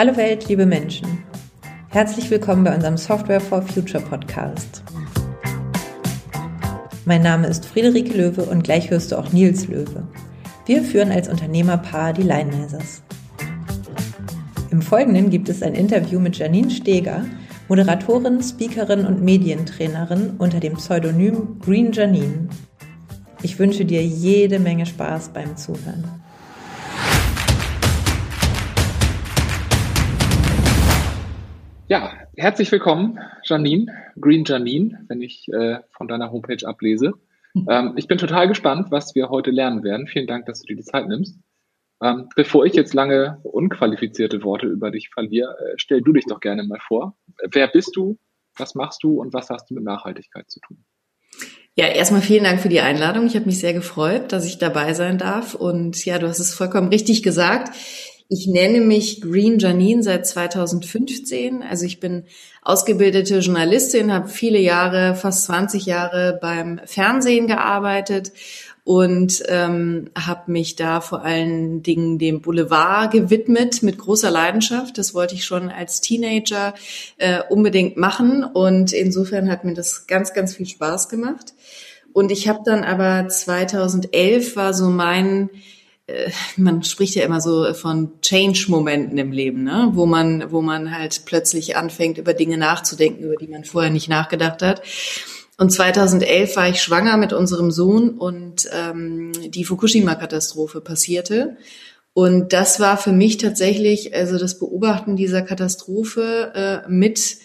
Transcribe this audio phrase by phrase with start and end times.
[0.00, 1.22] Hallo Welt, liebe Menschen.
[1.90, 4.82] Herzlich willkommen bei unserem Software for Future Podcast.
[7.04, 10.08] Mein Name ist Friederike Löwe und gleich hörst du auch Nils Löwe.
[10.64, 13.02] Wir führen als Unternehmerpaar die Linenizers.
[14.70, 17.26] Im Folgenden gibt es ein Interview mit Janine Steger,
[17.68, 22.48] Moderatorin, Speakerin und Medientrainerin unter dem Pseudonym Green Janine.
[23.42, 26.04] Ich wünsche dir jede Menge Spaß beim Zuhören.
[31.90, 37.14] Ja, herzlich willkommen, Janine, Green Janine, wenn ich äh, von deiner Homepage ablese.
[37.54, 37.66] Hm.
[37.68, 40.06] Ähm, ich bin total gespannt, was wir heute lernen werden.
[40.06, 41.40] Vielen Dank, dass du dir die Zeit nimmst.
[42.00, 46.38] Ähm, bevor ich jetzt lange unqualifizierte Worte über dich verliere, äh, stell du dich doch
[46.38, 47.16] gerne mal vor.
[47.50, 48.20] Wer bist du?
[48.56, 50.84] Was machst du und was hast du mit Nachhaltigkeit zu tun?
[51.74, 53.26] Ja, erstmal vielen Dank für die Einladung.
[53.26, 55.56] Ich habe mich sehr gefreut, dass ich dabei sein darf.
[55.56, 57.74] Und ja, du hast es vollkommen richtig gesagt.
[58.32, 61.64] Ich nenne mich Green Janine seit 2015.
[61.64, 62.26] Also ich bin
[62.62, 68.30] ausgebildete Journalistin, habe viele Jahre, fast 20 Jahre beim Fernsehen gearbeitet
[68.84, 74.96] und ähm, habe mich da vor allen Dingen dem Boulevard gewidmet mit großer Leidenschaft.
[74.96, 76.74] Das wollte ich schon als Teenager
[77.18, 81.52] äh, unbedingt machen und insofern hat mir das ganz, ganz viel Spaß gemacht.
[82.12, 85.50] Und ich habe dann aber 2011 war so mein
[86.56, 89.90] man spricht ja immer so von Change-Momenten im Leben, ne?
[89.92, 94.08] wo man, wo man halt plötzlich anfängt, über Dinge nachzudenken, über die man vorher nicht
[94.08, 94.82] nachgedacht hat.
[95.58, 101.58] Und 2011 war ich schwanger mit unserem Sohn und ähm, die Fukushima-Katastrophe passierte.
[102.12, 107.36] Und das war für mich tatsächlich, also das Beobachten dieser Katastrophe äh, mit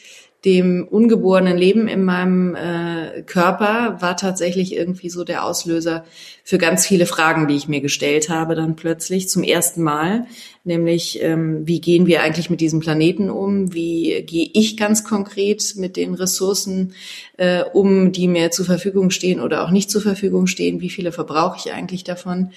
[0.45, 6.05] dem ungeborenen Leben in meinem äh, Körper war tatsächlich irgendwie so der Auslöser
[6.43, 10.27] für ganz viele Fragen, die ich mir gestellt habe, dann plötzlich zum ersten Mal,
[10.63, 13.73] nämlich ähm, wie gehen wir eigentlich mit diesem Planeten um?
[13.73, 16.93] Wie gehe ich ganz konkret mit den Ressourcen
[17.37, 20.81] äh, um, die mir zur Verfügung stehen oder auch nicht zur Verfügung stehen?
[20.81, 22.51] Wie viele verbrauche ich eigentlich davon?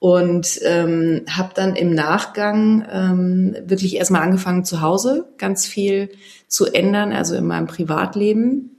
[0.00, 6.08] Und ähm, habe dann im Nachgang ähm, wirklich erstmal angefangen zu Hause ganz viel
[6.48, 8.70] zu ändern, also in meinem Privatleben.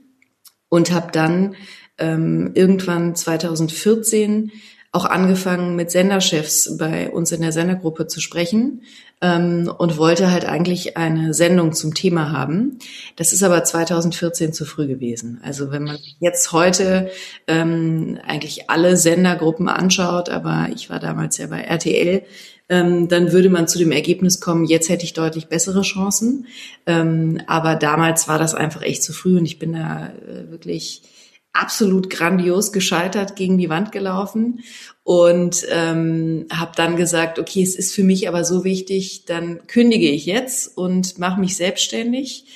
[0.68, 1.54] Und habe dann
[1.98, 4.50] ähm, irgendwann 2014
[4.90, 8.82] auch angefangen mit Senderchefs bei uns in der Sendergruppe zu sprechen
[9.22, 12.78] ähm, und wollte halt eigentlich eine Sendung zum Thema haben.
[13.16, 15.40] Das ist aber 2014 zu früh gewesen.
[15.44, 17.08] Also wenn man jetzt heute
[17.46, 22.24] ähm, eigentlich alle Sendergruppen anschaut, aber ich war damals ja bei RTL,
[22.68, 26.46] ähm, dann würde man zu dem Ergebnis kommen, jetzt hätte ich deutlich bessere Chancen.
[26.86, 31.02] Ähm, aber damals war das einfach echt zu früh und ich bin da äh, wirklich
[31.52, 34.60] absolut grandios gescheitert, gegen die Wand gelaufen
[35.04, 40.08] und ähm, habe dann gesagt, okay, es ist für mich aber so wichtig, dann kündige
[40.08, 42.46] ich jetzt und mache mich selbstständig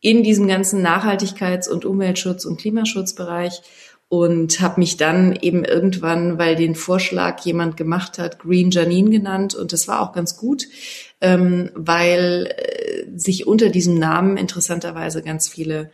[0.00, 3.62] in diesem ganzen Nachhaltigkeits- und Umweltschutz- und Klimaschutzbereich
[4.08, 9.54] und habe mich dann eben irgendwann, weil den Vorschlag jemand gemacht hat, Green Janine genannt
[9.54, 10.66] und das war auch ganz gut,
[11.20, 15.90] ähm, weil äh, sich unter diesem Namen interessanterweise ganz viele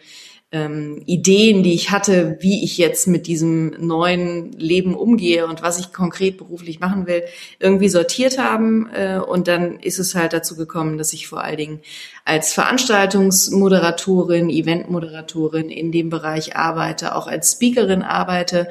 [0.50, 5.78] ähm, Ideen, die ich hatte, wie ich jetzt mit diesem neuen Leben umgehe und was
[5.78, 7.22] ich konkret beruflich machen will,
[7.58, 8.88] irgendwie sortiert haben.
[8.94, 11.80] Äh, und dann ist es halt dazu gekommen, dass ich vor allen Dingen
[12.24, 18.68] als Veranstaltungsmoderatorin, Eventmoderatorin in dem Bereich arbeite, auch als Speakerin arbeite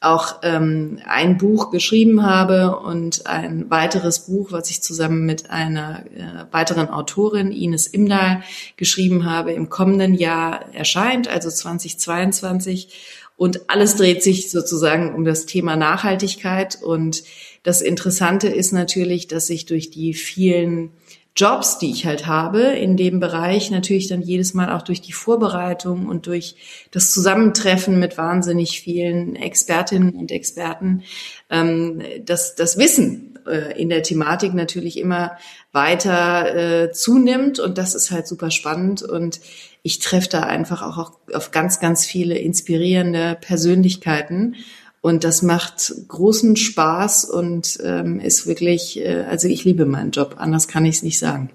[0.00, 6.04] auch ähm, ein Buch geschrieben habe und ein weiteres Buch, was ich zusammen mit einer
[6.14, 8.42] äh, weiteren Autorin, Ines Imdahl,
[8.76, 12.88] geschrieben habe, im kommenden Jahr erscheint, also 2022.
[13.36, 16.80] Und alles dreht sich sozusagen um das Thema Nachhaltigkeit.
[16.80, 17.24] Und
[17.64, 20.90] das Interessante ist natürlich, dass sich durch die vielen
[21.38, 25.12] Jobs, die ich halt habe in dem Bereich, natürlich dann jedes Mal auch durch die
[25.12, 26.56] Vorbereitung und durch
[26.90, 31.04] das Zusammentreffen mit wahnsinnig vielen Expertinnen und Experten,
[31.48, 35.38] ähm, das, das Wissen äh, in der Thematik natürlich immer
[35.70, 37.60] weiter äh, zunimmt.
[37.60, 39.02] Und das ist halt super spannend.
[39.02, 39.40] Und
[39.84, 44.56] ich treffe da einfach auch auf ganz, ganz viele inspirierende Persönlichkeiten
[45.00, 50.36] und das macht großen Spaß und ähm, ist wirklich, äh, also ich liebe meinen Job,
[50.38, 51.50] anders kann ich es nicht sagen.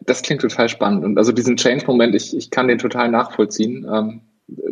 [0.00, 1.04] Das klingt total spannend.
[1.04, 3.86] Und also diesen Change-Moment, ich, ich kann den total nachvollziehen.
[3.92, 4.20] Ähm,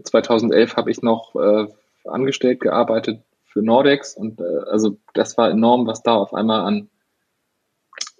[0.04, 1.66] 2011 habe ich noch äh,
[2.04, 6.88] angestellt gearbeitet für Nordex und äh, also das war enorm, was da auf einmal an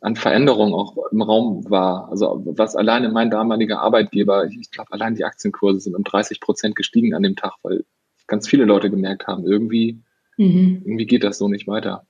[0.03, 2.09] an Veränderungen auch im Raum war.
[2.11, 6.41] Also was alleine mein damaliger Arbeitgeber, ich, ich glaube, allein die Aktienkurse sind um 30
[6.41, 7.85] Prozent gestiegen an dem Tag, weil
[8.27, 9.99] ganz viele Leute gemerkt haben, irgendwie,
[10.37, 10.83] mhm.
[10.85, 12.07] irgendwie geht das so nicht weiter.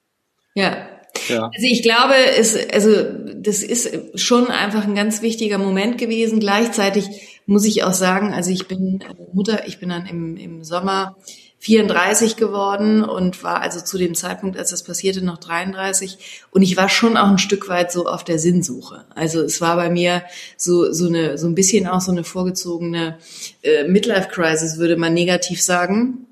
[0.54, 0.88] Ja.
[1.28, 1.50] Ja.
[1.54, 2.90] Also ich glaube, es, also
[3.36, 6.40] das ist schon einfach ein ganz wichtiger Moment gewesen.
[6.40, 9.02] Gleichzeitig muss ich auch sagen, also ich bin
[9.32, 11.16] Mutter, ich bin dann im, im Sommer
[11.58, 16.46] 34 geworden und war also zu dem Zeitpunkt, als das passierte, noch 33.
[16.50, 19.04] Und ich war schon auch ein Stück weit so auf der Sinnsuche.
[19.14, 20.22] Also es war bei mir
[20.56, 23.18] so, so eine, so ein bisschen auch so eine vorgezogene
[23.62, 26.26] äh, Midlife-Crisis, würde man negativ sagen,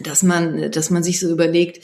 [0.00, 1.82] dass man, dass man sich so überlegt,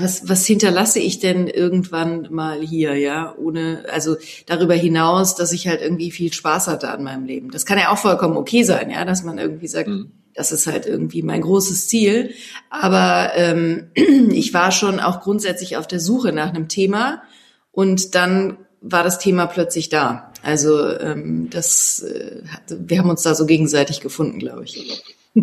[0.00, 4.16] was, was hinterlasse ich denn irgendwann mal hier, ja, ohne, also
[4.46, 7.50] darüber hinaus, dass ich halt irgendwie viel Spaß hatte an meinem Leben.
[7.50, 10.10] Das kann ja auch vollkommen okay sein, ja, dass man irgendwie sagt, mhm.
[10.34, 12.34] Das ist halt irgendwie mein großes Ziel.
[12.70, 17.22] Aber ähm, ich war schon auch grundsätzlich auf der Suche nach einem Thema
[17.70, 20.32] und dann war das Thema plötzlich da.
[20.42, 25.04] Also ähm, das, äh, wir haben uns da so gegenseitig gefunden, glaube ich.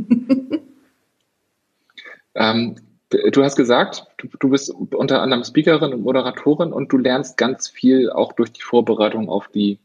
[2.36, 2.76] ähm,
[3.10, 7.68] Du hast gesagt, du, du, bist unter anderem Speakerin und Moderatorin und du lernst ganz
[7.68, 9.80] viel auch durch die Vorbereitung auf die,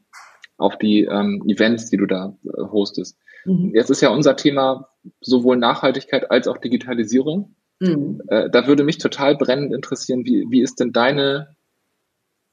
[0.58, 3.16] auf die ähm, Events, die du da äh, hostest.
[3.44, 3.72] Mhm.
[3.74, 4.88] Jetzt ist ja unser Thema
[5.20, 7.54] sowohl Nachhaltigkeit als auch Digitalisierung.
[7.80, 8.22] Mhm.
[8.28, 11.56] Äh, da würde mich total brennend interessieren, wie, wie ist denn deine,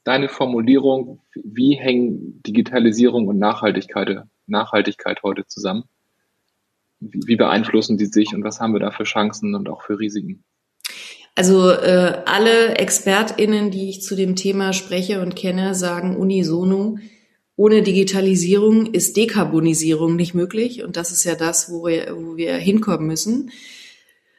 [0.04, 5.84] deine Formulierung, wie hängen Digitalisierung und Nachhaltigkeit, Nachhaltigkeit heute zusammen?
[7.00, 9.98] Wie, wie beeinflussen die sich und was haben wir da für Chancen und auch für
[9.98, 10.44] Risiken?
[11.34, 16.98] Also äh, alle ExpertInnen, die ich zu dem Thema spreche und kenne, sagen unisono,
[17.56, 20.82] ohne Digitalisierung ist Dekarbonisierung nicht möglich.
[20.82, 23.50] Und das ist ja das, wo wir, wo wir hinkommen müssen.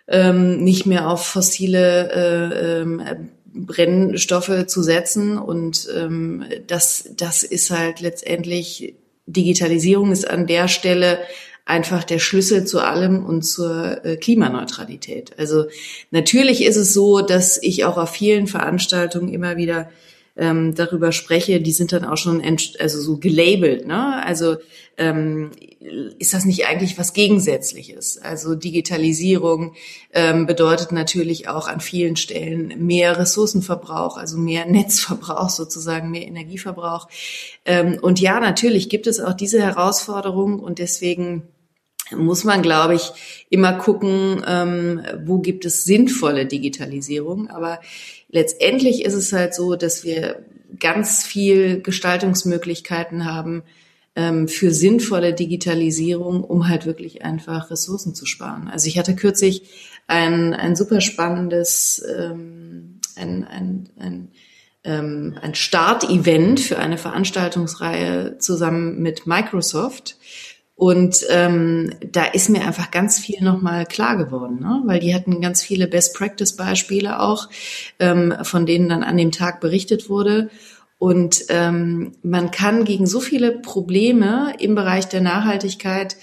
[0.07, 3.15] Ähm, nicht mehr auf fossile äh, äh,
[3.53, 5.37] Brennstoffe zu setzen.
[5.37, 8.95] Und ähm, das, das ist halt letztendlich,
[9.25, 11.19] Digitalisierung ist an der Stelle
[11.65, 15.31] einfach der Schlüssel zu allem und zur äh, Klimaneutralität.
[15.37, 15.65] Also
[16.11, 19.89] natürlich ist es so, dass ich auch auf vielen Veranstaltungen immer wieder
[20.35, 22.41] ähm, darüber spreche, die sind dann auch schon
[22.79, 23.85] also so gelabelt.
[23.85, 24.23] Ne?
[24.25, 24.57] Also
[24.97, 25.51] ähm,
[26.17, 28.17] ist das nicht eigentlich was Gegensätzliches?
[28.17, 29.73] Also Digitalisierung
[30.11, 37.07] ähm, bedeutet natürlich auch an vielen Stellen mehr Ressourcenverbrauch, also mehr Netzverbrauch sozusagen, mehr Energieverbrauch.
[37.65, 41.43] Ähm, und ja, natürlich gibt es auch diese Herausforderung und deswegen
[42.11, 47.49] muss man, glaube ich, immer gucken, ähm, wo gibt es sinnvolle Digitalisierung.
[47.49, 47.79] Aber
[48.33, 50.43] letztendlich ist es halt so, dass wir
[50.79, 53.63] ganz viel Gestaltungsmöglichkeiten haben
[54.15, 58.67] ähm, für sinnvolle Digitalisierung, um halt wirklich einfach Ressourcen zu sparen.
[58.67, 59.63] Also ich hatte kürzlich
[60.07, 64.27] ein, ein super spannendes, ähm, ein, ein, ein
[64.85, 70.17] ähm, ein Start-Event für eine Veranstaltungsreihe zusammen mit Microsoft.
[70.75, 74.81] Und ähm, da ist mir einfach ganz viel nochmal klar geworden, ne?
[74.85, 77.47] weil die hatten ganz viele Best-Practice-Beispiele auch,
[77.99, 80.49] ähm, von denen dann an dem Tag berichtet wurde.
[80.97, 86.15] Und ähm, man kann gegen so viele Probleme im Bereich der Nachhaltigkeit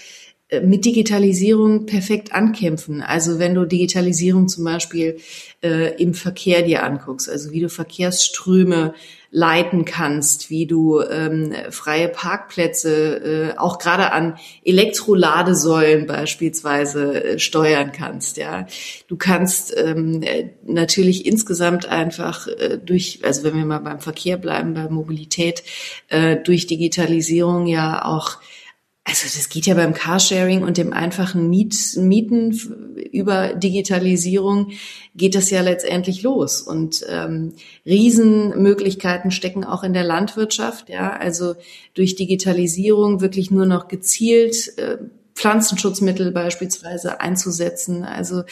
[0.59, 3.01] mit Digitalisierung perfekt ankämpfen.
[3.01, 5.17] Also wenn du Digitalisierung zum Beispiel
[5.63, 8.93] äh, im Verkehr dir anguckst, also wie du Verkehrsströme
[9.33, 17.93] leiten kannst, wie du ähm, freie Parkplätze äh, auch gerade an Elektroladesäulen beispielsweise äh, steuern
[17.93, 18.35] kannst.
[18.35, 18.67] Ja,
[19.07, 20.21] du kannst ähm,
[20.65, 25.63] natürlich insgesamt einfach äh, durch, also wenn wir mal beim Verkehr bleiben, bei Mobilität
[26.09, 28.37] äh, durch Digitalisierung ja auch
[29.11, 32.51] also das geht ja beim Carsharing und dem einfachen Miet, Mieten
[33.11, 34.71] über Digitalisierung
[35.15, 36.61] geht das ja letztendlich los.
[36.61, 37.53] Und ähm,
[37.85, 40.87] Riesenmöglichkeiten stecken auch in der Landwirtschaft.
[40.87, 41.55] Ja, also
[41.93, 44.97] durch Digitalisierung wirklich nur noch gezielt äh,
[45.33, 48.43] Pflanzenschutzmittel beispielsweise einzusetzen, also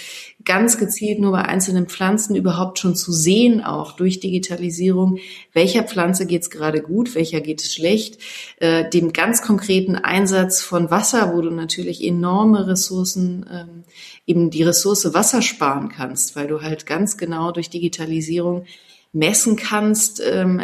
[0.46, 5.20] ganz gezielt nur bei einzelnen Pflanzen überhaupt schon zu sehen, auch durch Digitalisierung,
[5.54, 8.20] welcher Pflanze geht es gerade gut, welcher geht es schlecht,
[8.58, 13.84] äh, dem ganz konkreten Einsatz von Wasser, wo du natürlich enorme Ressourcen, ähm,
[14.26, 18.66] eben die Ressource Wasser sparen kannst, weil du halt ganz genau durch Digitalisierung
[19.12, 20.62] messen kannst, ähm,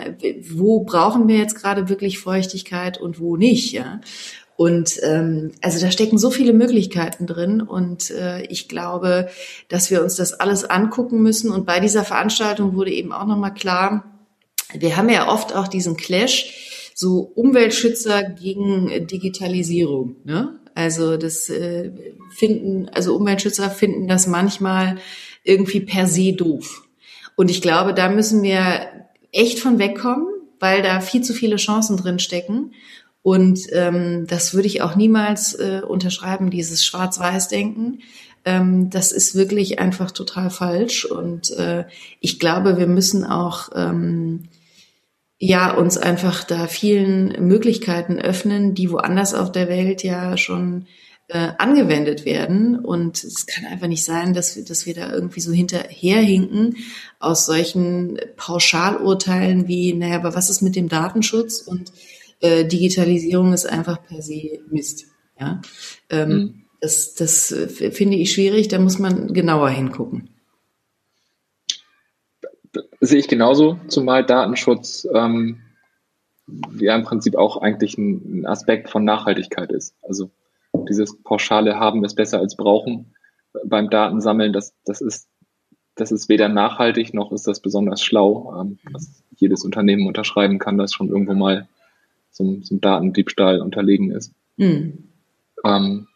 [0.52, 4.02] wo brauchen wir jetzt gerade wirklich Feuchtigkeit und wo nicht, ja.
[4.58, 9.28] Und ähm, also da stecken so viele Möglichkeiten drin und äh, ich glaube,
[9.68, 11.52] dass wir uns das alles angucken müssen.
[11.52, 14.06] Und bei dieser Veranstaltung wurde eben auch nochmal klar,
[14.74, 20.16] wir haben ja oft auch diesen Clash, so Umweltschützer gegen Digitalisierung.
[20.24, 20.58] Ne?
[20.74, 21.92] Also das äh,
[22.34, 24.98] finden, also Umweltschützer finden das manchmal
[25.44, 26.88] irgendwie per se doof.
[27.36, 28.88] Und ich glaube, da müssen wir
[29.32, 30.28] echt von wegkommen,
[30.60, 32.74] weil da viel zu viele Chancen drin stecken.
[33.25, 38.03] Und ähm, das würde ich auch niemals äh, unterschreiben, dieses Schwarz-Weiß-Denken.
[38.46, 41.05] Ähm, das ist wirklich einfach total falsch.
[41.05, 41.86] Und äh,
[42.20, 44.44] ich glaube, wir müssen auch ähm,
[45.39, 50.86] ja uns einfach da vielen Möglichkeiten öffnen, die woanders auf der Welt ja schon
[51.27, 52.77] äh, angewendet werden.
[52.77, 56.77] Und es kann einfach nicht sein, dass wir, dass wir da irgendwie so hinterherhinken
[57.20, 61.62] aus solchen Pauschalurteilen wie, naja, aber was ist mit dem Datenschutz?
[61.62, 61.91] Und
[62.39, 65.08] äh, Digitalisierung ist einfach per se Mist.
[65.39, 65.62] Ja,
[66.10, 66.63] ähm, mhm.
[66.82, 68.68] das, das äh, finde ich schwierig.
[68.68, 70.30] Da muss man genauer hingucken.
[73.00, 75.62] Sehe ich genauso, zumal Datenschutz ähm,
[76.77, 79.96] ja im Prinzip auch eigentlich ein, ein Aspekt von Nachhaltigkeit ist.
[80.01, 80.30] Also
[80.89, 83.13] dieses pauschale Haben ist besser als brauchen
[83.63, 85.30] beim Datensammeln, das, das ist
[85.96, 90.77] das ist weder nachhaltig noch ist das besonders schlau, ähm, was jedes Unternehmen unterschreiben kann,
[90.77, 91.68] das schon irgendwo mal
[92.36, 94.34] zum, zum Datendiebstahl unterlegen ist.
[94.58, 95.10] Mhm.
[95.63, 96.08] Ähm,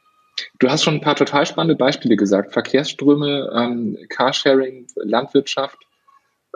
[0.60, 2.52] du hast schon ein paar total spannende Beispiele gesagt.
[2.54, 5.78] Verkehrsströme, ähm, Carsharing, Landwirtschaft.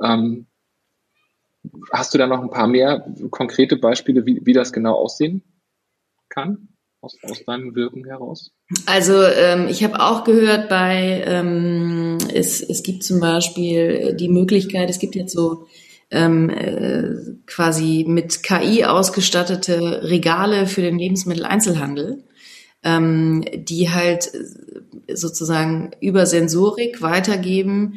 [0.02, 0.48] Ähm,
[1.94, 5.44] hast du da noch ein paar mehr konkrete Beispiele, wie, wie das genau aussehen
[6.30, 6.68] kann?
[7.00, 8.52] Aus, aus deinem Wirken heraus?
[8.86, 14.90] Also ähm, ich habe auch gehört bei, ähm, es, es gibt zum Beispiel die Möglichkeit,
[14.90, 15.68] es gibt jetzt so
[16.14, 17.16] ähm, äh,
[17.48, 22.24] quasi mit KI ausgestattete Regale für den Lebensmitteleinzelhandel,
[22.84, 24.32] ähm, die halt
[25.12, 27.96] sozusagen über Sensorik weitergeben,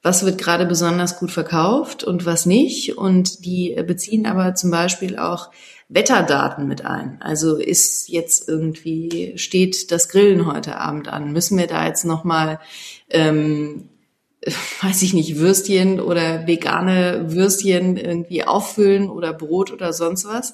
[0.00, 2.96] was wird gerade besonders gut verkauft und was nicht.
[2.96, 5.50] Und die beziehen aber zum Beispiel auch
[5.88, 7.20] Wetterdaten mit ein.
[7.20, 11.32] Also ist jetzt irgendwie, steht das Grillen heute Abend an?
[11.32, 12.60] Müssen wir da jetzt nochmal
[13.10, 13.88] ähm,
[14.82, 20.52] weiß ich nicht, Würstchen oder vegane Würstchen irgendwie auffüllen oder Brot oder sonst was.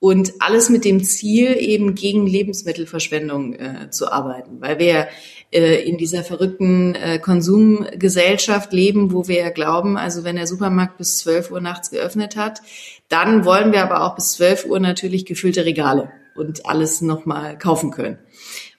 [0.00, 5.06] Und alles mit dem Ziel, eben gegen Lebensmittelverschwendung äh, zu arbeiten, weil wir
[5.52, 10.98] äh, in dieser verrückten äh, Konsumgesellschaft leben, wo wir ja glauben, also wenn der Supermarkt
[10.98, 12.62] bis 12 Uhr nachts geöffnet hat,
[13.08, 17.92] dann wollen wir aber auch bis 12 Uhr natürlich gefüllte Regale und alles nochmal kaufen
[17.92, 18.18] können.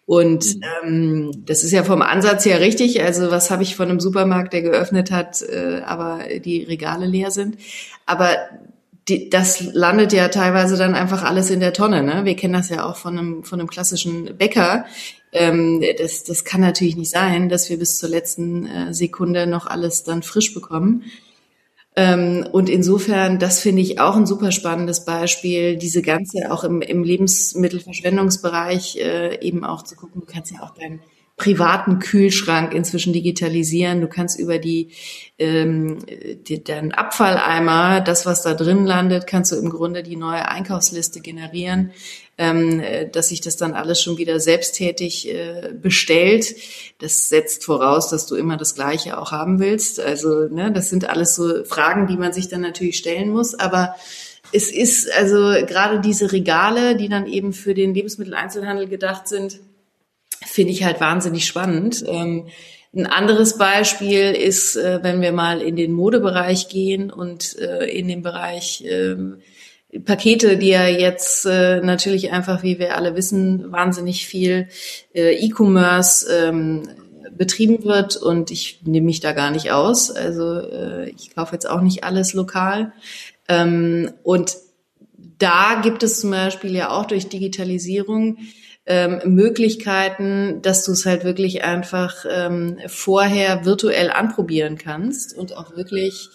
[0.06, 0.62] Und mhm.
[0.84, 3.02] ähm, das ist ja vom Ansatz her richtig.
[3.04, 7.32] Also was habe ich von einem Supermarkt, der geöffnet hat, äh, aber die Regale leer
[7.32, 7.58] sind.
[8.06, 8.36] Aber
[9.08, 12.04] die, das landet ja teilweise dann einfach alles in der Tonne.
[12.04, 12.26] Ne?
[12.26, 14.86] Wir kennen das ja auch von einem, von einem klassischen Bäcker.
[15.32, 19.68] Ähm, das, das kann natürlich nicht sein, dass wir bis zur letzten äh, Sekunde noch
[19.68, 21.04] alles dann frisch bekommen.
[21.96, 26.82] Ähm, und insofern, das finde ich auch ein super spannendes Beispiel, diese ganze auch im,
[26.82, 30.22] im Lebensmittelverschwendungsbereich äh, eben auch zu gucken.
[30.22, 31.02] Du kannst ja auch deinen
[31.36, 34.02] privaten Kühlschrank inzwischen digitalisieren.
[34.02, 34.92] Du kannst über die,
[35.40, 36.00] ähm,
[36.48, 41.22] die deinen Abfalleimer, das was da drin landet, kannst du im Grunde die neue Einkaufsliste
[41.22, 41.92] generieren
[42.36, 46.56] dass sich das dann alles schon wieder selbsttätig äh, bestellt.
[47.00, 50.00] Das setzt voraus, dass du immer das Gleiche auch haben willst.
[50.00, 53.54] Also ne, das sind alles so Fragen, die man sich dann natürlich stellen muss.
[53.54, 53.96] Aber
[54.52, 59.60] es ist also gerade diese Regale, die dann eben für den Lebensmitteleinzelhandel gedacht sind,
[60.46, 62.04] finde ich halt wahnsinnig spannend.
[62.08, 62.48] Ähm,
[62.96, 68.08] ein anderes Beispiel ist, äh, wenn wir mal in den Modebereich gehen und äh, in
[68.08, 69.16] den Bereich äh,
[70.06, 74.68] Pakete, die ja jetzt äh, natürlich einfach, wie wir alle wissen, wahnsinnig viel
[75.14, 76.84] äh, E-Commerce ähm,
[77.38, 80.12] betrieben wird und ich nehme mich da gar nicht aus.
[80.12, 82.94] Also äh, ich kaufe jetzt auch nicht alles lokal.
[83.48, 84.58] Ähm, und
[85.38, 88.38] da gibt es zum Beispiel ja auch durch Digitalisierung
[88.86, 95.76] ähm, Möglichkeiten, dass du es halt wirklich einfach ähm, vorher virtuell anprobieren kannst und auch
[95.76, 96.30] wirklich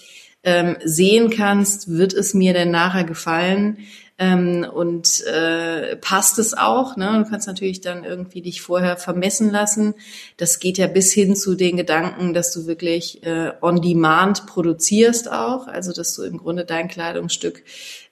[0.45, 3.79] ähm, sehen kannst, wird es mir denn nachher gefallen
[4.19, 6.97] ähm, und äh, passt es auch.
[6.97, 7.23] Ne?
[7.25, 9.95] Du kannst natürlich dann irgendwie dich vorher vermessen lassen.
[10.37, 15.31] Das geht ja bis hin zu den Gedanken, dass du wirklich äh, on demand produzierst
[15.31, 17.63] auch, also dass du im Grunde dein Kleidungsstück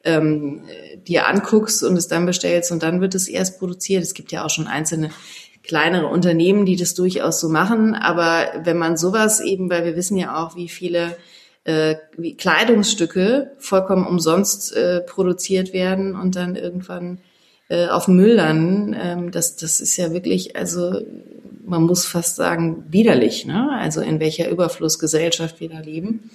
[0.04, 0.62] ähm,
[1.08, 4.04] dir anguckst und es dann bestellst und dann wird es erst produziert.
[4.04, 5.10] Es gibt ja auch schon einzelne
[5.64, 7.94] kleinere Unternehmen, die das durchaus so machen.
[7.94, 11.16] Aber wenn man sowas eben, weil wir wissen ja auch, wie viele
[11.66, 17.18] äh, wie Kleidungsstücke vollkommen umsonst äh, produziert werden und dann irgendwann
[17.68, 18.96] äh, auf Müll landen.
[18.98, 21.00] Ähm, das, das ist ja wirklich, also
[21.64, 23.70] man muss fast sagen, widerlich, ne?
[23.72, 26.30] Also in welcher Überflussgesellschaft wir da leben.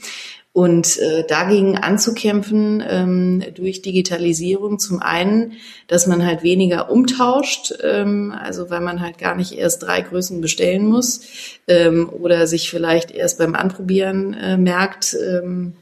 [0.53, 5.53] Und äh, dagegen anzukämpfen ähm, durch Digitalisierung zum einen,
[5.87, 10.41] dass man halt weniger umtauscht, ähm, also weil man halt gar nicht erst drei Größen
[10.41, 11.21] bestellen muss
[11.69, 15.73] ähm, oder sich vielleicht erst beim Anprobieren äh, merkt, ähm,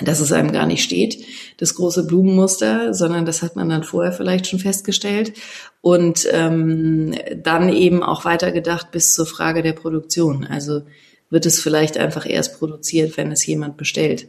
[0.00, 1.24] dass es einem gar nicht steht,
[1.58, 5.32] das große Blumenmuster, sondern das hat man dann vorher vielleicht schon festgestellt
[5.80, 10.44] und ähm, dann eben auch weitergedacht bis zur Frage der Produktion.
[10.44, 10.82] Also
[11.30, 14.28] wird es vielleicht einfach erst produziert, wenn es jemand bestellt.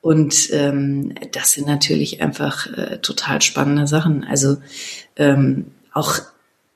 [0.00, 4.24] Und ähm, das sind natürlich einfach äh, total spannende Sachen.
[4.24, 4.58] Also
[5.16, 6.20] ähm, auch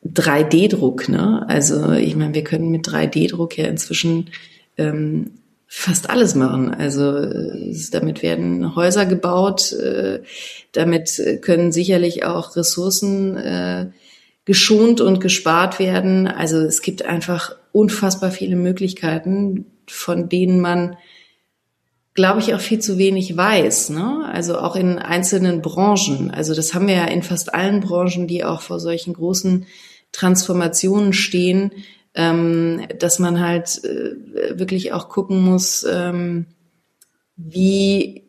[0.04, 1.44] 3D-Druck, ne?
[1.48, 4.30] Also ich meine, wir können mit 3D-Druck ja inzwischen
[4.78, 5.32] ähm,
[5.68, 6.74] fast alles machen.
[6.74, 7.24] Also
[7.92, 10.22] damit werden Häuser gebaut, äh,
[10.72, 13.86] damit können sicherlich auch Ressourcen äh,
[14.44, 16.26] geschont und gespart werden.
[16.26, 20.96] Also es gibt einfach unfassbar viele Möglichkeiten, von denen man,
[22.14, 23.90] glaube ich, auch viel zu wenig weiß.
[23.90, 24.28] Ne?
[24.32, 26.30] Also auch in einzelnen Branchen.
[26.30, 29.66] Also das haben wir ja in fast allen Branchen, die auch vor solchen großen
[30.12, 31.72] Transformationen stehen,
[32.14, 36.46] ähm, dass man halt äh, wirklich auch gucken muss, ähm,
[37.36, 38.24] wie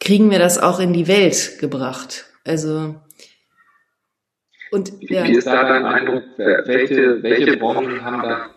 [0.00, 2.26] kriegen wir das auch in die Welt gebracht.
[2.44, 2.94] Also
[4.70, 5.24] und ja.
[5.24, 8.50] wie ist da dein Eindruck, welche, welche Branchen haben da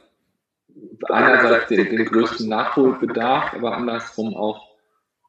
[1.12, 4.68] einerseits den, den größten Nachholbedarf, aber andersrum auch,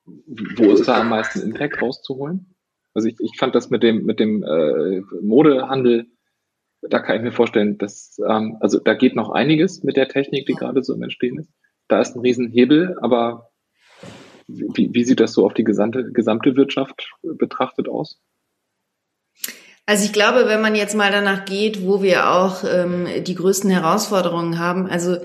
[0.05, 2.55] wo ist da am meisten Impact rauszuholen?
[2.95, 6.07] Also ich, ich fand das mit dem, mit dem äh, Modehandel
[6.83, 10.47] da kann ich mir vorstellen, dass, ähm, also da geht noch einiges mit der Technik,
[10.47, 11.51] die gerade so im Entstehen ist.
[11.89, 13.51] Da ist ein Riesenhebel, aber
[14.47, 18.21] wie, wie sieht das so auf die gesamte, gesamte Wirtschaft betrachtet aus?
[19.87, 23.71] Also ich glaube, wenn man jetzt mal danach geht, wo wir auch ähm, die größten
[23.71, 25.17] Herausforderungen haben, also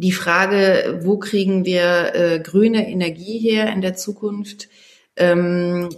[0.00, 4.68] die Frage, wo kriegen wir äh, grüne Energie her in der Zukunft,
[5.16, 5.90] ähm,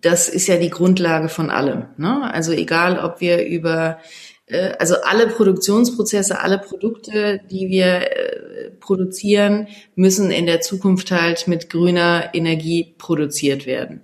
[0.00, 1.86] das ist ja die Grundlage von allem.
[1.96, 2.32] Ne?
[2.32, 3.98] Also egal, ob wir über
[4.46, 11.46] äh, also alle Produktionsprozesse, alle Produkte, die wir äh, produzieren, müssen in der Zukunft halt
[11.46, 14.02] mit grüner Energie produziert werden.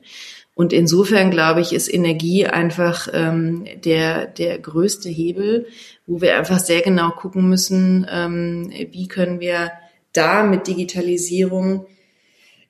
[0.55, 5.67] Und insofern glaube ich, ist Energie einfach ähm, der, der größte Hebel,
[6.11, 9.71] wo wir einfach sehr genau gucken müssen, ähm, wie können wir
[10.13, 11.87] da mit Digitalisierung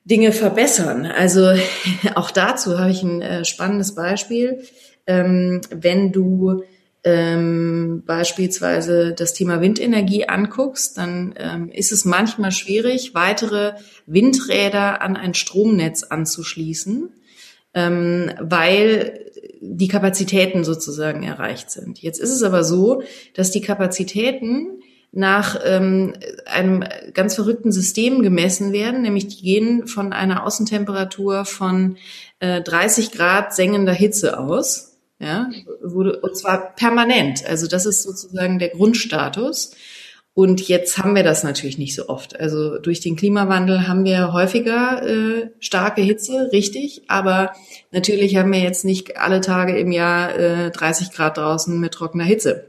[0.05, 1.07] Dinge verbessern.
[1.07, 1.51] Also
[2.15, 4.63] auch dazu habe ich ein äh, spannendes Beispiel.
[5.07, 6.61] Ähm, wenn du
[7.03, 11.31] ähm, beispielsweise das Thema Windenergie anguckst, dann
[11.73, 13.73] ist es manchmal schwierig, weitere
[14.05, 17.09] Windräder an ein Stromnetz anzuschließen,
[17.73, 21.99] ähm, weil die Kapazitäten sozusagen erreicht sind.
[21.99, 26.13] Jetzt ist es aber so, dass die Kapazitäten nach ähm,
[26.45, 31.97] einem ganz verrückten System gemessen werden, nämlich die gehen von einer Außentemperatur von
[32.39, 35.49] äh, 30 Grad sengender Hitze aus ja,
[35.83, 37.45] wurde, und zwar permanent.
[37.45, 39.75] Also das ist sozusagen der Grundstatus.
[40.33, 42.39] Und jetzt haben wir das natürlich nicht so oft.
[42.39, 47.03] Also durch den Klimawandel haben wir häufiger äh, starke Hitze, richtig.
[47.07, 47.53] Aber
[47.91, 52.23] natürlich haben wir jetzt nicht alle Tage im Jahr äh, 30 Grad draußen mit trockener
[52.23, 52.67] Hitze.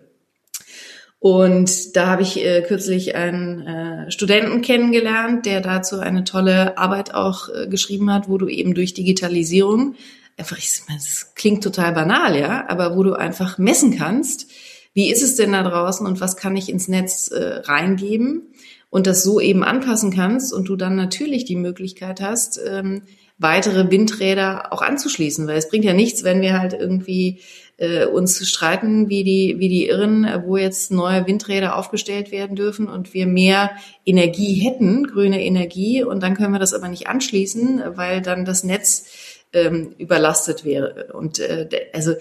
[1.21, 7.15] Und da habe ich äh, kürzlich einen äh, Studenten kennengelernt, der dazu eine tolle Arbeit
[7.15, 9.95] auch äh, geschrieben hat, wo du eben durch Digitalisierung
[10.37, 14.51] einfach, ich meine, das klingt total banal, ja, aber wo du einfach messen kannst,
[14.95, 18.53] wie ist es denn da draußen und was kann ich ins Netz äh, reingeben
[18.91, 23.03] und das so eben anpassen kannst und du dann natürlich die Möglichkeit hast, ähm,
[23.39, 27.41] weitere Windräder auch anzuschließen, weil es bringt ja nichts, wenn wir halt irgendwie
[27.79, 32.55] äh, uns streiten wie die wie die Irren, äh, wo jetzt neue Windräder aufgestellt werden
[32.55, 33.71] dürfen und wir mehr
[34.05, 38.63] Energie hätten, grüne Energie und dann können wir das aber nicht anschließen, weil dann das
[38.63, 39.07] Netz
[39.53, 41.13] ähm, überlastet wäre.
[41.13, 42.15] Und äh, also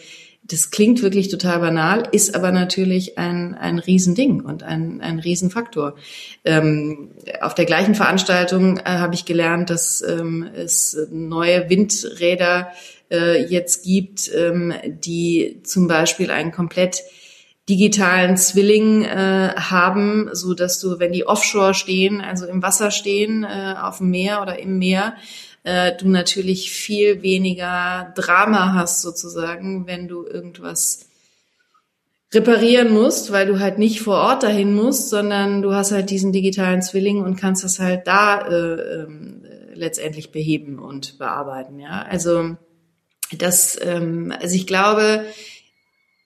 [0.51, 5.95] das klingt wirklich total banal, ist aber natürlich ein, ein Riesending und ein, ein Riesenfaktor.
[6.43, 12.71] Ähm, auf der gleichen Veranstaltung äh, habe ich gelernt, dass ähm, es neue Windräder
[13.09, 17.01] äh, jetzt gibt, ähm, die zum Beispiel einen komplett
[17.69, 23.45] digitalen Zwilling äh, haben, so dass du, wenn die offshore stehen, also im Wasser stehen,
[23.45, 25.15] äh, auf dem Meer oder im Meer,
[25.63, 31.07] äh, du natürlich viel weniger Drama hast sozusagen, wenn du irgendwas
[32.33, 36.31] reparieren musst, weil du halt nicht vor Ort dahin musst, sondern du hast halt diesen
[36.31, 39.07] digitalen Zwilling und kannst das halt da äh, äh,
[39.73, 41.79] letztendlich beheben und bearbeiten.
[41.79, 42.55] Ja, also
[43.37, 45.25] das, ähm, also ich glaube,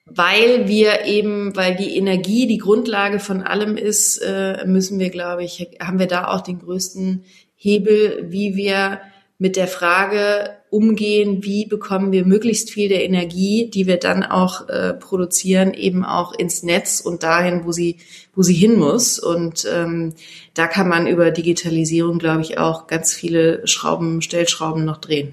[0.04, 5.42] weil wir eben, weil die Energie die Grundlage von allem ist, äh, müssen wir, glaube
[5.42, 7.24] ich, haben wir da auch den größten
[7.56, 9.00] Hebel, wie wir
[9.38, 14.68] mit der Frage umgehen, wie bekommen wir möglichst viel der Energie, die wir dann auch
[14.68, 17.96] äh, produzieren, eben auch ins Netz und dahin, wo sie,
[18.34, 19.18] wo sie hin muss.
[19.18, 20.14] Und ähm,
[20.54, 25.32] da kann man über Digitalisierung, glaube ich, auch ganz viele Schrauben, Stellschrauben noch drehen.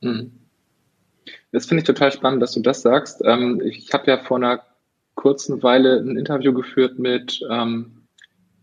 [0.00, 0.32] Mhm.
[1.52, 3.22] Das finde ich total spannend, dass du das sagst.
[3.24, 4.62] Ähm, ich habe ja vor einer
[5.14, 8.06] kurzen Weile ein Interview geführt mit, ähm,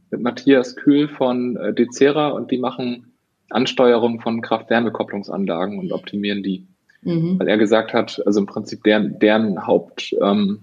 [0.10, 3.09] mit Matthias Kühl von äh, Decera und die machen
[3.50, 6.66] Ansteuerung von Kraft-Wärme-Kopplungsanlagen und optimieren die.
[7.02, 7.40] Mhm.
[7.40, 10.60] Weil er gesagt hat, also im Prinzip deren, deren Haupt ähm,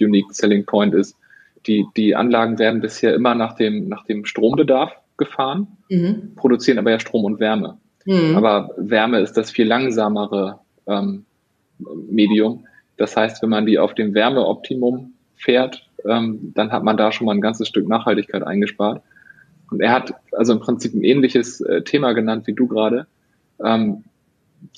[0.00, 1.16] Unique Selling Point ist,
[1.66, 6.32] die, die Anlagen werden bisher immer nach dem, nach dem Strombedarf gefahren, mhm.
[6.36, 7.78] produzieren aber ja Strom und Wärme.
[8.04, 8.36] Mhm.
[8.36, 11.24] Aber Wärme ist das viel langsamere ähm,
[12.08, 12.66] Medium.
[12.96, 17.26] Das heißt, wenn man die auf dem Wärmeoptimum fährt, ähm, dann hat man da schon
[17.26, 19.02] mal ein ganzes Stück Nachhaltigkeit eingespart.
[19.70, 23.06] Und er hat also im Prinzip ein ähnliches äh, Thema genannt wie du gerade.
[23.62, 24.04] Ähm,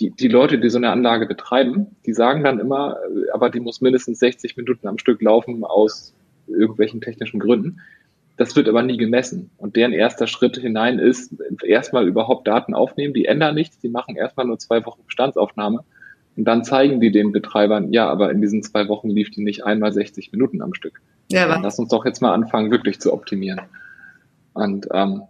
[0.00, 3.60] die, die Leute, die so eine Anlage betreiben, die sagen dann immer, äh, aber die
[3.60, 6.14] muss mindestens 60 Minuten am Stück laufen aus
[6.46, 7.80] irgendwelchen technischen Gründen.
[8.36, 9.50] Das wird aber nie gemessen.
[9.58, 13.12] Und deren erster Schritt hinein ist, erstmal überhaupt Daten aufnehmen.
[13.12, 15.84] Die ändern nichts, die machen erstmal nur zwei Wochen Bestandsaufnahme.
[16.36, 19.64] Und dann zeigen die den Betreibern, ja, aber in diesen zwei Wochen lief die nicht
[19.64, 21.00] einmal 60 Minuten am Stück.
[21.32, 21.60] Ja, aber.
[21.60, 23.60] Lass uns doch jetzt mal anfangen, wirklich zu optimieren.
[24.58, 25.22] Und ähm,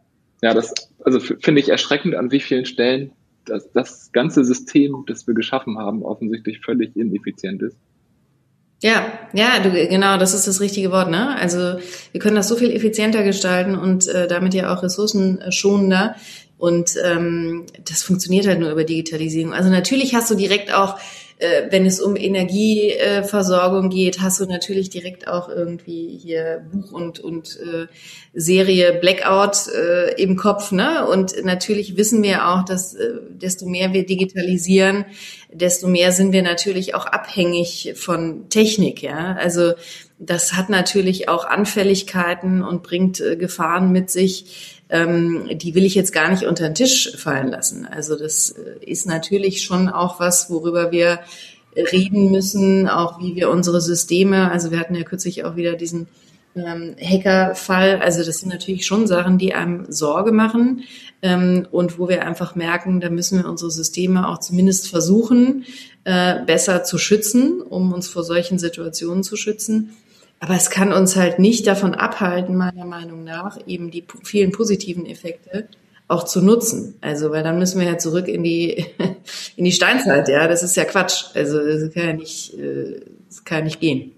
[0.43, 0.73] ja, das
[1.05, 3.13] also finde ich erschreckend, an wie vielen Stellen
[3.45, 7.77] das, das ganze System, das wir geschaffen haben, offensichtlich völlig ineffizient ist.
[8.81, 11.35] Ja, ja, du, genau, das ist das richtige Wort, ne?
[11.37, 11.79] Also
[12.13, 16.15] wir können das so viel effizienter gestalten und äh, damit ja auch ressourcenschonender.
[16.59, 19.53] Und ähm, das funktioniert halt nur über Digitalisierung.
[19.53, 21.01] Also natürlich hast du direkt auch äh,
[21.71, 27.59] wenn es um Energieversorgung geht, hast du natürlich direkt auch irgendwie hier Buch und, und
[27.61, 27.87] äh,
[28.35, 30.73] Serie Blackout äh, im Kopf.
[30.73, 31.07] Ne?
[31.07, 35.05] Und natürlich wissen wir auch, dass äh, desto mehr wir digitalisieren,
[35.53, 39.03] desto mehr sind wir natürlich auch abhängig von Technik.
[39.03, 39.75] Ja, also
[40.19, 45.95] das hat natürlich auch Anfälligkeiten und bringt äh, Gefahren mit sich ähm, die will ich
[45.95, 47.87] jetzt gar nicht unter den Tisch fallen lassen.
[47.87, 51.21] Also das äh, ist natürlich schon auch was, worüber wir
[51.77, 56.09] reden müssen, auch wie wir unsere Systeme, also wir hatten ja kürzlich auch wieder diesen
[56.57, 60.83] ähm, Hacker-Fall, also das sind natürlich schon Sachen, die einem Sorge machen
[61.23, 65.65] ähm, und wo wir einfach merken, da müssen wir unsere Systeme auch zumindest versuchen,
[66.05, 69.95] äh, besser zu schützen, um uns vor solchen Situationen zu schützen.
[70.41, 75.05] Aber es kann uns halt nicht davon abhalten, meiner Meinung nach, eben die vielen positiven
[75.07, 75.69] Effekte
[76.07, 76.95] auch zu nutzen.
[77.01, 78.87] Also, weil dann müssen wir ja zurück in die,
[79.57, 80.49] in die Steinzeit, ja.
[80.49, 81.27] Das ist ja Quatsch.
[81.35, 84.13] Also, das kann ja nicht, äh, das kann ja nicht gehen.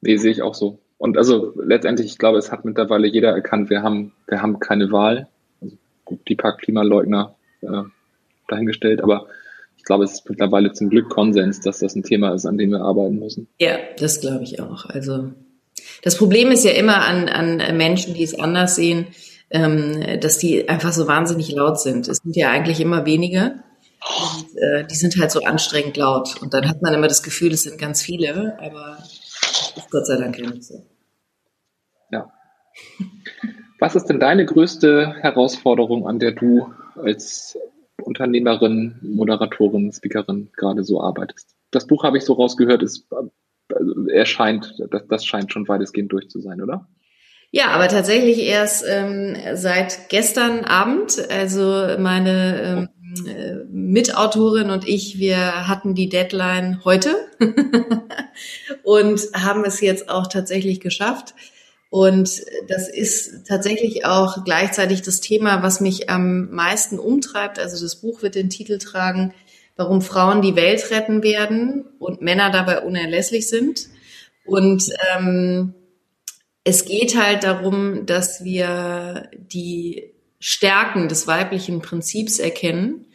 [0.00, 0.78] Nee, sehe ich auch so.
[0.98, 4.90] Und also letztendlich, ich glaube, es hat mittlerweile jeder erkannt, wir haben, wir haben keine
[4.90, 5.28] Wahl.
[5.60, 5.76] Also
[6.26, 7.82] die paar Klimaleugner äh,
[8.48, 9.26] dahingestellt, aber
[9.88, 12.82] glaube, es ist mittlerweile zum Glück Konsens, dass das ein Thema ist, an dem wir
[12.82, 13.48] arbeiten müssen.
[13.58, 14.84] Ja, das glaube ich auch.
[14.86, 15.32] Also
[16.02, 19.06] das Problem ist ja immer an, an Menschen, die es anders sehen,
[19.50, 22.06] ähm, dass die einfach so wahnsinnig laut sind.
[22.06, 23.64] Es sind ja eigentlich immer wenige.
[24.00, 26.40] Und äh, die sind halt so anstrengend laut.
[26.40, 28.98] Und dann hat man immer das Gefühl, es sind ganz viele, aber
[29.76, 30.84] ist Gott sei Dank ja nicht so.
[32.12, 32.30] Ja.
[33.80, 37.56] Was ist denn deine größte Herausforderung, an der du als
[38.08, 41.54] Unternehmerin, Moderatorin, Speakerin gerade so arbeitest.
[41.70, 46.28] Das Buch habe ich so rausgehört, ist, also erscheint, das, das scheint schon weitestgehend durch
[46.28, 46.88] zu sein, oder?
[47.50, 51.18] Ja, aber tatsächlich erst ähm, seit gestern Abend.
[51.30, 51.62] Also
[51.98, 57.14] meine ähm, äh, Mitautorin und ich, wir hatten die Deadline heute
[58.82, 61.34] und haben es jetzt auch tatsächlich geschafft.
[61.90, 67.58] Und das ist tatsächlich auch gleichzeitig das Thema, was mich am meisten umtreibt.
[67.58, 69.32] Also das Buch wird den Titel tragen,
[69.76, 73.88] warum Frauen die Welt retten werden und Männer dabei unerlässlich sind.
[74.44, 75.74] Und ähm,
[76.64, 83.06] es geht halt darum, dass wir die Stärken des weiblichen Prinzips erkennen.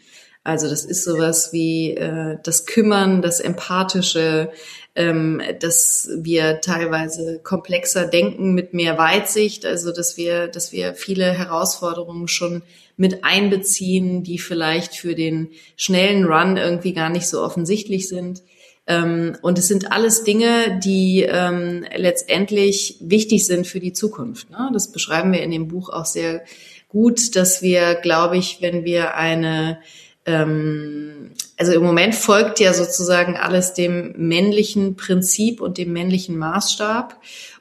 [0.43, 4.51] Also das ist sowas wie äh, das Kümmern, das Empathische,
[4.95, 11.31] ähm, dass wir teilweise komplexer denken mit mehr Weitsicht, also dass wir, dass wir viele
[11.31, 12.61] Herausforderungen schon
[12.97, 18.43] mit einbeziehen, die vielleicht für den schnellen Run irgendwie gar nicht so offensichtlich sind.
[18.85, 24.49] Ähm, und es sind alles Dinge, die ähm, letztendlich wichtig sind für die Zukunft.
[24.51, 24.69] Ne?
[24.73, 26.43] Das beschreiben wir in dem Buch auch sehr
[26.89, 29.79] gut, dass wir, glaube ich, wenn wir eine
[30.25, 37.19] ähm, also im Moment folgt ja sozusagen alles dem männlichen Prinzip und dem männlichen Maßstab.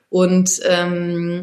[0.09, 1.42] Und ähm,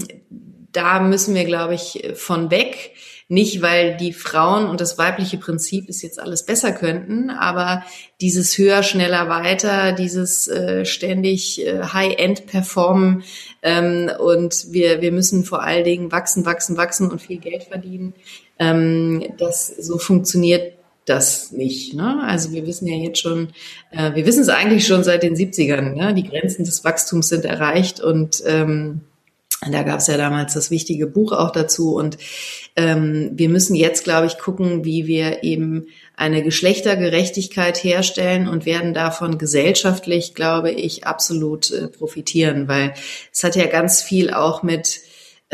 [0.72, 2.92] da müssen wir, glaube ich, von weg.
[3.32, 7.84] Nicht, weil die Frauen und das weibliche Prinzip es jetzt alles besser könnten, aber
[8.22, 13.22] dieses höher, schneller, weiter, dieses äh, ständig äh, High-End-Performen
[13.62, 18.16] ähm, und wir, wir müssen vor allen Dingen wachsen, wachsen, wachsen und viel Geld verdienen.
[18.58, 20.79] Ähm, das so funktioniert
[21.10, 21.94] das nicht.
[21.94, 22.22] Ne?
[22.24, 23.50] Also wir wissen ja jetzt schon,
[23.92, 26.14] äh, wir wissen es eigentlich schon seit den 70ern, ne?
[26.14, 29.02] die Grenzen des Wachstums sind erreicht und ähm,
[29.70, 31.96] da gab es ja damals das wichtige Buch auch dazu.
[31.96, 32.18] Und
[32.78, 38.94] ähm, wir müssen jetzt, glaube ich, gucken, wie wir eben eine Geschlechtergerechtigkeit herstellen und werden
[38.94, 42.94] davon gesellschaftlich, glaube ich, absolut äh, profitieren, weil
[43.34, 45.02] es hat ja ganz viel auch mit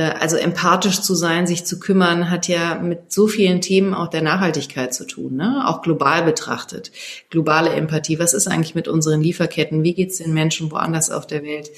[0.03, 4.21] also empathisch zu sein, sich zu kümmern, hat ja mit so vielen Themen auch der
[4.21, 5.63] Nachhaltigkeit zu tun, ne?
[5.67, 6.91] auch global betrachtet.
[7.29, 9.83] Globale Empathie, was ist eigentlich mit unseren Lieferketten?
[9.83, 11.69] Wie geht's den Menschen woanders auf der Welt?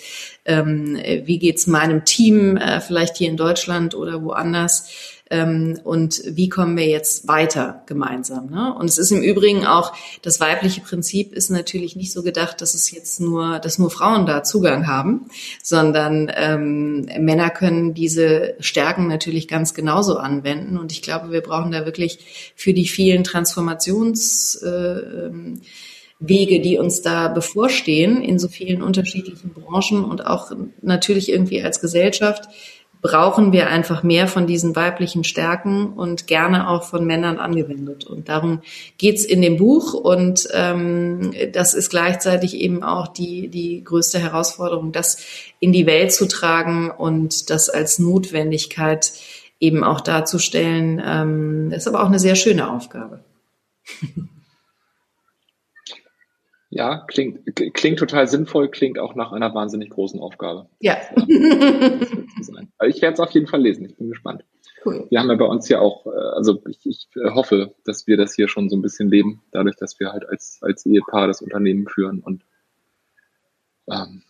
[0.46, 4.90] Ähm, wie geht's meinem Team, äh, vielleicht hier in Deutschland oder woanders?
[5.30, 8.50] Ähm, und wie kommen wir jetzt weiter gemeinsam.
[8.50, 8.74] Ne?
[8.74, 12.74] Und es ist im Übrigen auch, das weibliche Prinzip ist natürlich nicht so gedacht, dass
[12.74, 15.30] es jetzt nur, dass nur Frauen da Zugang haben,
[15.64, 20.78] sondern ähm, Männer können diese Stärken natürlich ganz genauso anwenden.
[20.78, 25.02] Und ich glaube, wir brauchen da wirklich für die vielen Transformations äh,
[26.20, 31.80] Wege, die uns da bevorstehen in so vielen unterschiedlichen Branchen und auch natürlich irgendwie als
[31.80, 32.50] Gesellschaft,
[33.02, 38.06] brauchen wir einfach mehr von diesen weiblichen Stärken und gerne auch von Männern angewendet.
[38.06, 38.62] Und darum
[38.98, 44.92] geht's in dem Buch und ähm, das ist gleichzeitig eben auch die, die größte Herausforderung,
[44.92, 45.18] das
[45.60, 49.14] in die Welt zu tragen und das als Notwendigkeit
[49.60, 51.02] eben auch darzustellen.
[51.06, 53.24] Ähm, ist aber auch eine sehr schöne Aufgabe.
[56.70, 57.40] Ja, klingt,
[57.74, 60.68] klingt total sinnvoll, klingt auch nach einer wahnsinnig großen Aufgabe.
[60.80, 60.98] Ja.
[62.78, 64.44] Also ich werde es auf jeden Fall lesen, ich bin gespannt.
[64.86, 65.08] Cool.
[65.10, 68.36] Wir haben ja bei uns ja auch, äh, also ich, ich hoffe, dass wir das
[68.36, 71.88] hier schon so ein bisschen leben, dadurch, dass wir halt als, als Ehepaar das Unternehmen
[71.88, 72.44] führen und
[73.90, 74.24] ähm,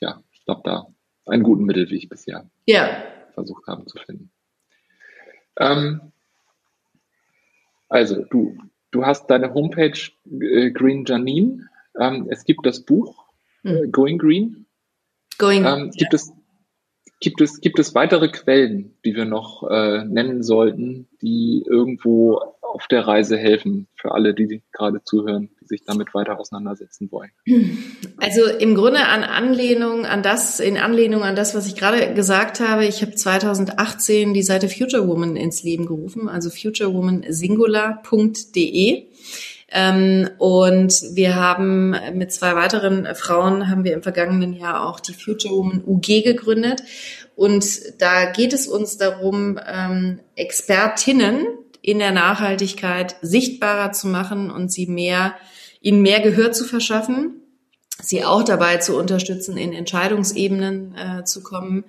[0.00, 0.86] ja, ich glaube da
[1.26, 3.02] einen guten Mittelweg bisher ja.
[3.32, 4.30] versucht haben zu finden.
[5.58, 6.12] Ähm,
[7.88, 8.58] also du,
[8.90, 9.98] du hast deine Homepage
[10.40, 13.24] äh, Green Janine ähm, es gibt das Buch
[13.62, 14.66] äh, Going Green.
[15.38, 15.64] Going.
[15.64, 16.16] Ähm, gibt ja.
[16.16, 16.32] es
[17.24, 22.86] gibt es gibt es weitere Quellen, die wir noch äh, nennen sollten, die irgendwo auf
[22.88, 27.30] der Reise helfen für alle, die, gerade zuhören, die sich damit weiter auseinandersetzen wollen?
[28.18, 32.58] Also im Grunde an Anlehnung an das, in Anlehnung an das, was ich gerade gesagt
[32.60, 39.06] habe, ich habe 2018 die Seite Future Woman ins Leben gerufen, also futurewomansingular.de.
[39.76, 45.12] Ähm, und wir haben mit zwei weiteren Frauen haben wir im vergangenen Jahr auch die
[45.12, 46.84] Future Woman UG gegründet.
[47.34, 47.66] Und
[47.98, 51.44] da geht es uns darum, ähm, Expertinnen
[51.82, 55.34] in der Nachhaltigkeit sichtbarer zu machen und sie mehr,
[55.80, 57.42] ihnen mehr Gehör zu verschaffen,
[58.00, 61.84] sie auch dabei zu unterstützen, in Entscheidungsebenen äh, zu kommen.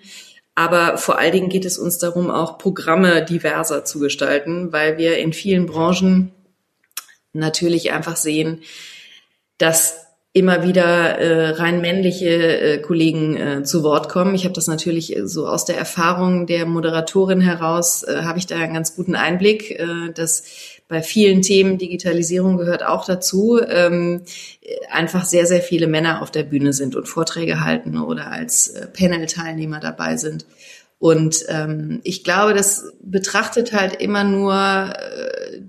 [0.56, 5.20] Aber vor allen Dingen geht es uns darum, auch Programme diverser zu gestalten, weil wir
[5.20, 6.32] in vielen Branchen
[7.36, 8.62] natürlich einfach sehen,
[9.58, 14.36] dass immer wieder äh, rein männliche äh, Kollegen äh, zu Wort kommen.
[14.36, 18.46] Ich habe das natürlich äh, so aus der Erfahrung der Moderatorin heraus, äh, habe ich
[18.46, 20.44] da einen ganz guten Einblick, äh, dass
[20.90, 24.24] bei vielen Themen, Digitalisierung gehört auch dazu, ähm,
[24.92, 28.88] einfach sehr, sehr viele Männer auf der Bühne sind und Vorträge halten oder als äh,
[28.88, 30.46] Panel-Teilnehmer dabei sind.
[31.00, 35.62] Und ähm, ich glaube, das betrachtet halt immer nur äh,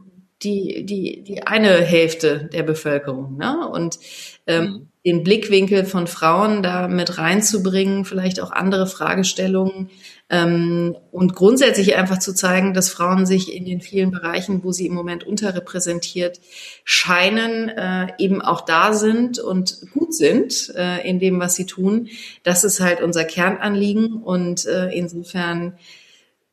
[0.42, 3.36] die, die, die eine Hälfte der Bevölkerung.
[3.38, 3.68] Ne?
[3.68, 3.98] Und
[4.46, 4.88] ähm, mhm.
[5.04, 9.90] den Blickwinkel von Frauen da mit reinzubringen, vielleicht auch andere Fragestellungen
[10.28, 14.86] ähm, und grundsätzlich einfach zu zeigen, dass Frauen sich in den vielen Bereichen, wo sie
[14.86, 16.40] im Moment unterrepräsentiert
[16.84, 22.08] scheinen, äh, eben auch da sind und gut sind äh, in dem, was sie tun.
[22.42, 25.78] Das ist halt unser Kernanliegen und äh, insofern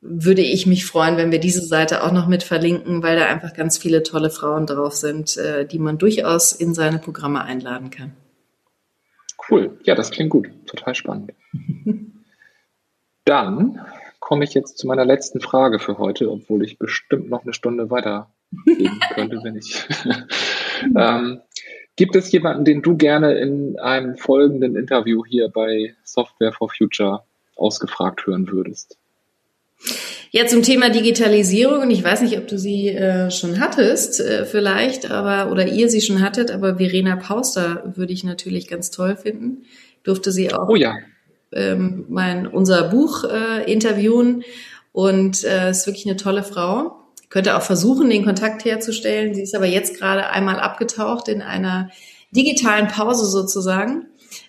[0.06, 3.54] würde ich mich freuen, wenn wir diese Seite auch noch mit verlinken, weil da einfach
[3.54, 8.12] ganz viele tolle Frauen drauf sind, äh, die man durchaus in seine Programme einladen kann.
[9.48, 9.78] Cool.
[9.84, 10.50] Ja, das klingt gut.
[10.66, 11.32] Total spannend.
[13.24, 13.80] Dann
[14.20, 17.90] komme ich jetzt zu meiner letzten Frage für heute, obwohl ich bestimmt noch eine Stunde
[17.90, 18.30] weiter
[18.66, 19.86] gehen könnte, wenn ich.
[20.96, 21.40] ähm,
[21.96, 27.24] gibt es jemanden, den du gerne in einem folgenden Interview hier bei Software for Future
[27.56, 28.98] ausgefragt hören würdest?
[30.30, 34.44] Ja, zum Thema Digitalisierung, und ich weiß nicht, ob du sie äh, schon hattest, äh,
[34.44, 39.16] vielleicht, aber, oder ihr sie schon hattet, aber Verena Pauster würde ich natürlich ganz toll
[39.16, 39.62] finden.
[40.02, 40.96] Durfte sie auch oh ja.
[41.52, 44.42] ähm, mein, unser Buch äh, interviewen
[44.90, 47.00] und äh, ist wirklich eine tolle Frau.
[47.28, 49.34] könnte auch versuchen, den Kontakt herzustellen.
[49.34, 51.90] Sie ist aber jetzt gerade einmal abgetaucht in einer
[52.32, 54.06] digitalen Pause sozusagen.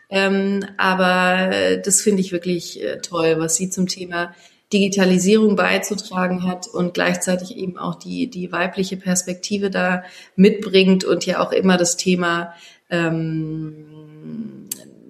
[0.10, 4.34] Ähm, aber das finde ich wirklich äh, toll, was sie zum Thema
[4.74, 10.04] Digitalisierung beizutragen hat und gleichzeitig eben auch die, die weibliche Perspektive da
[10.36, 12.54] mitbringt und ja auch immer das Thema
[12.90, 14.66] ähm,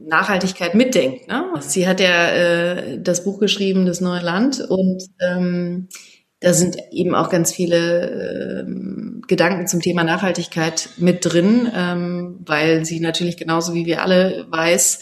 [0.05, 1.27] Nachhaltigkeit mitdenkt.
[1.27, 1.43] Ne?
[1.61, 5.87] Sie hat ja äh, das Buch geschrieben, Das neue Land, und ähm,
[6.41, 12.85] da sind eben auch ganz viele ähm, Gedanken zum Thema Nachhaltigkeit mit drin, ähm, weil
[12.85, 15.01] sie natürlich genauso wie wir alle weiß,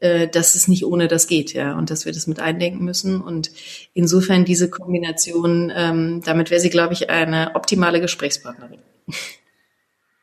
[0.00, 3.20] äh, dass es nicht ohne das geht, ja, und dass wir das mit eindenken müssen.
[3.20, 3.50] Und
[3.94, 8.80] insofern diese Kombination, ähm, damit wäre sie, glaube ich, eine optimale Gesprächspartnerin.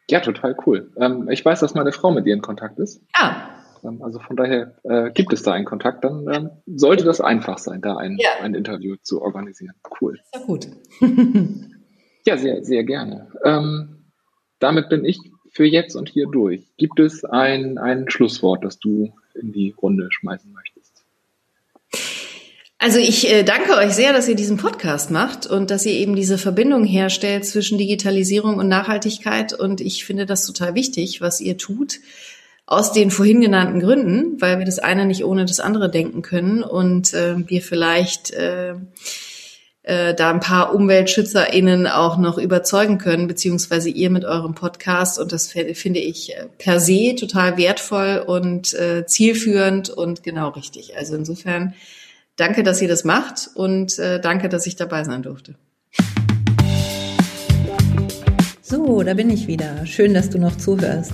[0.09, 0.91] Ja, total cool.
[0.99, 3.01] Ähm, ich weiß, dass meine Frau mit ihr in Kontakt ist.
[3.13, 3.49] Ah.
[3.83, 6.03] Ähm, also von daher äh, gibt es da einen Kontakt.
[6.03, 8.29] Dann ähm, sollte das einfach sein, da ein, ja.
[8.41, 9.75] ein Interview zu organisieren.
[9.99, 10.19] Cool.
[10.33, 10.67] Sehr gut.
[12.25, 13.31] ja, sehr, sehr gerne.
[13.43, 14.05] Ähm,
[14.59, 15.19] damit bin ich
[15.57, 16.61] für jetzt und hier durch.
[16.77, 20.93] Gibt es ein, ein Schlusswort, das du in die Runde schmeißen möchtest?
[22.77, 26.15] Also ich äh, danke euch sehr, dass ihr diesen Podcast macht und dass ihr eben
[26.15, 29.51] diese Verbindung herstellt zwischen Digitalisierung und Nachhaltigkeit.
[29.51, 32.01] Und ich finde das total wichtig, was ihr tut,
[32.67, 36.61] aus den vorhin genannten Gründen, weil wir das eine nicht ohne das andere denken können
[36.61, 38.75] und äh, wir vielleicht äh,
[39.87, 45.17] äh, da ein paar UmweltschützerInnen auch noch überzeugen können, beziehungsweise ihr mit eurem Podcast.
[45.17, 50.97] Und das finde ich äh, per se total wertvoll und äh, zielführend und genau richtig.
[50.97, 51.73] Also insofern
[52.35, 55.55] danke, dass ihr das macht und äh, danke, dass ich dabei sein durfte.
[58.61, 59.85] So, da bin ich wieder.
[59.85, 61.13] Schön, dass du noch zuhörst.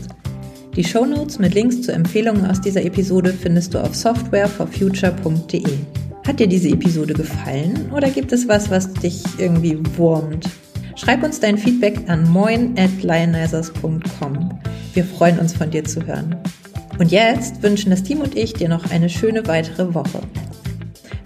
[0.75, 5.77] Die Shownotes mit Links zu Empfehlungen aus dieser Episode findest du auf softwareforfuture.de.
[6.25, 10.49] Hat dir diese Episode gefallen oder gibt es was, was dich irgendwie wurmt?
[10.95, 14.59] Schreib uns dein Feedback an moin at lionizers.com.
[14.93, 16.37] Wir freuen uns von dir zu hören.
[16.97, 20.21] Und jetzt wünschen das Team und ich dir noch eine schöne weitere Woche.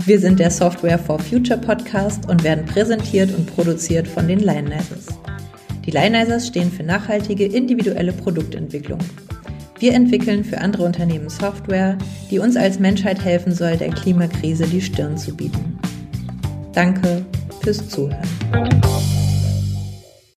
[0.05, 5.07] Wir sind der Software for Future Podcast und werden präsentiert und produziert von den Lionizers.
[5.86, 8.99] Die Lionizers stehen für nachhaltige individuelle Produktentwicklung.
[9.79, 11.97] Wir entwickeln für andere Unternehmen Software,
[12.31, 15.77] die uns als Menschheit helfen soll, der Klimakrise die Stirn zu bieten.
[16.73, 17.25] Danke
[17.61, 18.27] fürs Zuhören.